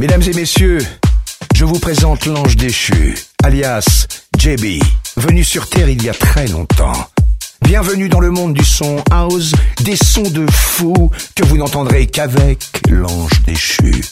[0.00, 0.78] Mesdames et messieurs,
[1.56, 4.06] je vous présente l'ange déchu, alias
[4.38, 4.80] JB,
[5.16, 7.08] venu sur Terre il y a très longtemps.
[7.62, 9.50] Bienvenue dans le monde du son house,
[9.82, 14.04] des sons de fou que vous n'entendrez qu'avec l'ange déchu.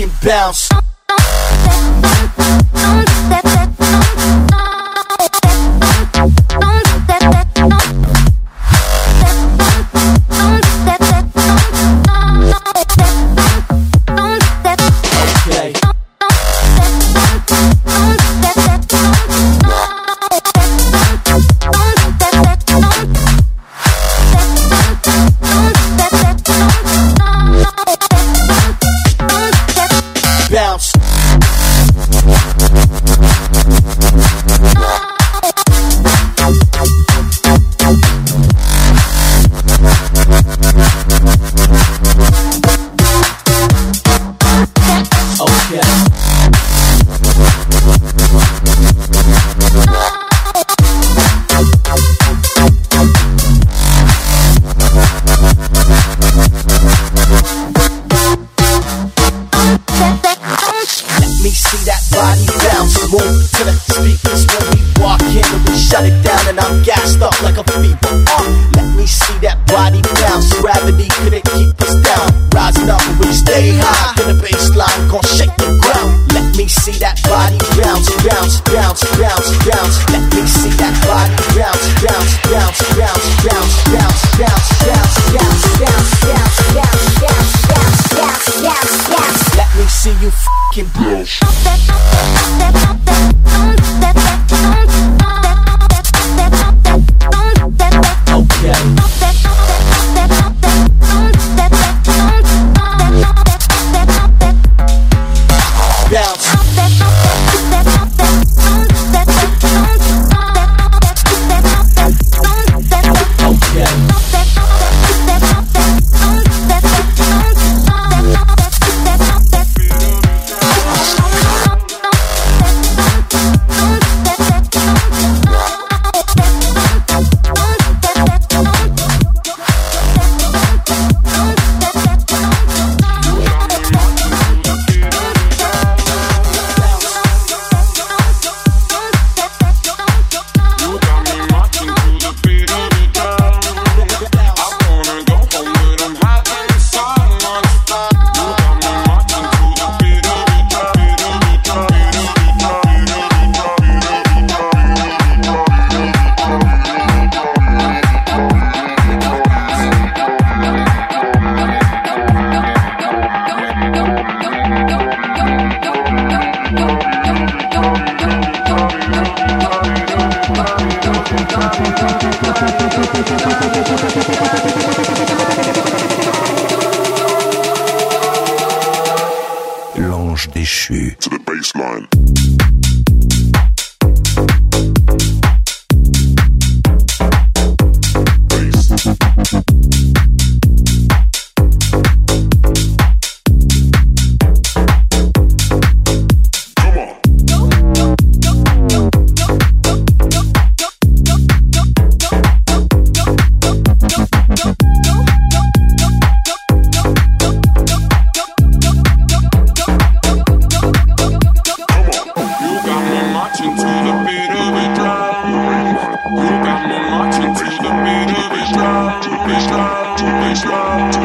[0.00, 0.85] and bounce.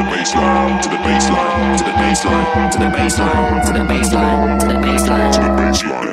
[0.03, 4.67] the baseline, to the baseline, to the baseline, to the baseline, to the baseline, to
[4.67, 6.10] the baseline, to the baseline.